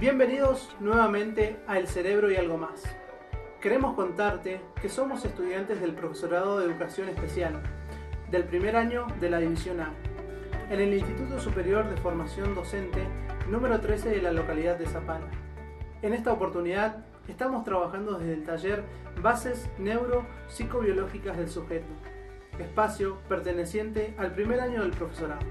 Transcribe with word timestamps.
Bienvenidos 0.00 0.74
nuevamente 0.80 1.60
a 1.66 1.78
El 1.78 1.86
Cerebro 1.86 2.30
y 2.30 2.36
algo 2.36 2.56
más. 2.56 2.84
Queremos 3.60 3.94
contarte 3.94 4.62
que 4.80 4.88
somos 4.88 5.26
estudiantes 5.26 5.78
del 5.82 5.92
Profesorado 5.92 6.58
de 6.58 6.64
Educación 6.64 7.10
Especial, 7.10 7.60
del 8.30 8.44
primer 8.44 8.76
año 8.76 9.06
de 9.20 9.28
la 9.28 9.40
División 9.40 9.78
A, 9.78 9.92
en 10.70 10.80
el 10.80 10.94
Instituto 10.94 11.38
Superior 11.38 11.86
de 11.86 12.00
Formación 12.00 12.54
Docente 12.54 13.06
número 13.50 13.78
13 13.78 14.08
de 14.08 14.22
la 14.22 14.32
localidad 14.32 14.78
de 14.78 14.86
Zapala. 14.86 15.28
En 16.00 16.14
esta 16.14 16.32
oportunidad 16.32 17.04
estamos 17.28 17.62
trabajando 17.64 18.18
desde 18.18 18.32
el 18.32 18.44
taller 18.44 18.84
Bases 19.20 19.68
Neuro-Psicobiológicas 19.76 21.36
del 21.36 21.50
Sujeto, 21.50 21.92
espacio 22.58 23.18
perteneciente 23.28 24.14
al 24.16 24.32
primer 24.32 24.62
año 24.62 24.80
del 24.80 24.92
profesorado. 24.92 25.44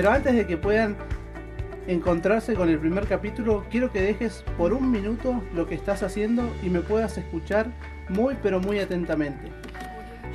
Pero 0.00 0.12
antes 0.12 0.34
de 0.34 0.46
que 0.46 0.56
puedan 0.56 0.96
encontrarse 1.86 2.54
con 2.54 2.70
el 2.70 2.78
primer 2.78 3.06
capítulo, 3.06 3.66
quiero 3.70 3.92
que 3.92 4.00
dejes 4.00 4.42
por 4.56 4.72
un 4.72 4.90
minuto 4.90 5.42
lo 5.54 5.66
que 5.66 5.74
estás 5.74 6.02
haciendo 6.02 6.42
y 6.62 6.70
me 6.70 6.80
puedas 6.80 7.18
escuchar 7.18 7.70
muy 8.08 8.34
pero 8.42 8.60
muy 8.60 8.78
atentamente, 8.78 9.52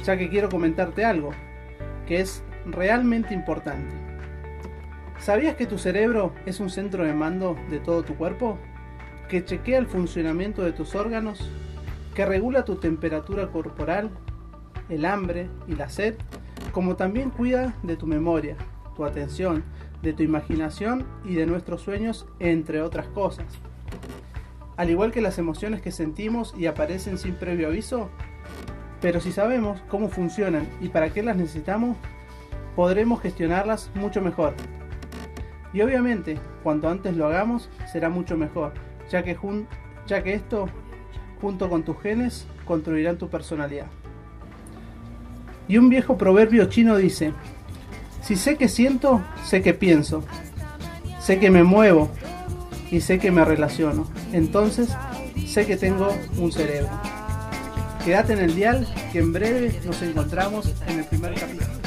ya 0.03 0.17
que 0.17 0.29
quiero 0.29 0.49
comentarte 0.49 1.03
algo 1.03 1.31
que 2.05 2.19
es 2.19 2.43
realmente 2.67 3.33
importante. 3.33 3.91
¿Sabías 5.17 5.55
que 5.55 5.65
tu 5.65 5.79
cerebro 5.79 6.35
es 6.45 6.59
un 6.59 6.69
centro 6.69 7.03
de 7.03 7.15
mando 7.15 7.57
de 7.71 7.79
todo 7.79 8.03
tu 8.03 8.13
cuerpo? 8.13 8.59
¿Que 9.29 9.43
chequea 9.43 9.79
el 9.79 9.87
funcionamiento 9.87 10.61
de 10.61 10.73
tus 10.73 10.93
órganos? 10.93 11.49
¿Que 12.13 12.23
regula 12.23 12.65
tu 12.65 12.75
temperatura 12.75 13.47
corporal, 13.47 14.11
el 14.89 15.05
hambre 15.05 15.49
y 15.67 15.73
la 15.73 15.89
sed? 15.89 16.13
Como 16.71 16.95
también 16.95 17.31
cuida 17.31 17.73
de 17.81 17.97
tu 17.97 18.05
memoria, 18.05 18.55
tu 18.95 19.05
atención, 19.05 19.63
de 20.01 20.13
tu 20.13 20.23
imaginación 20.23 21.05
y 21.23 21.35
de 21.35 21.45
nuestros 21.45 21.81
sueños, 21.81 22.27
entre 22.39 22.81
otras 22.81 23.07
cosas. 23.07 23.45
Al 24.77 24.89
igual 24.89 25.11
que 25.11 25.21
las 25.21 25.37
emociones 25.37 25.81
que 25.81 25.91
sentimos 25.91 26.53
y 26.57 26.65
aparecen 26.65 27.17
sin 27.17 27.35
previo 27.35 27.67
aviso, 27.67 28.09
pero 29.01 29.19
si 29.19 29.31
sabemos 29.31 29.81
cómo 29.89 30.09
funcionan 30.09 30.67
y 30.81 30.89
para 30.89 31.11
qué 31.11 31.23
las 31.23 31.37
necesitamos, 31.37 31.97
podremos 32.75 33.21
gestionarlas 33.21 33.89
mucho 33.95 34.21
mejor. 34.21 34.53
Y 35.73 35.81
obviamente, 35.81 36.37
cuanto 36.63 36.89
antes 36.89 37.15
lo 37.15 37.27
hagamos, 37.27 37.69
será 37.91 38.09
mucho 38.09 38.37
mejor, 38.37 38.73
ya 39.09 39.23
que, 39.23 39.37
ya 40.07 40.23
que 40.23 40.33
esto, 40.33 40.67
junto 41.41 41.69
con 41.69 41.83
tus 41.83 41.99
genes, 42.01 42.47
construirán 42.65 43.17
tu 43.17 43.29
personalidad. 43.29 43.87
Y 45.67 45.77
un 45.77 45.89
viejo 45.89 46.17
proverbio 46.17 46.65
chino 46.65 46.95
dice, 46.95 47.33
si 48.25 48.35
sé 48.35 48.57
que 48.57 48.67
siento, 48.67 49.21
sé 49.45 49.61
que 49.61 49.75
pienso, 49.75 50.23
sé 51.19 51.37
que 51.39 51.51
me 51.51 51.63
muevo 51.63 52.09
y 52.89 53.01
sé 53.01 53.19
que 53.19 53.29
me 53.29 53.45
relaciono. 53.45 54.09
Entonces, 54.33 54.89
sé 55.45 55.67
que 55.67 55.77
tengo 55.77 56.09
un 56.39 56.51
cerebro. 56.51 56.89
Quédate 58.03 58.33
en 58.33 58.39
el 58.39 58.55
dial 58.55 58.87
que 59.11 59.19
en 59.19 59.31
breve 59.31 59.79
nos 59.85 60.01
encontramos 60.01 60.73
en 60.87 60.99
el 60.99 61.05
primer 61.05 61.35
capítulo. 61.35 61.84